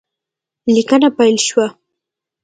[0.73, 1.67] لیکنه پیل شوه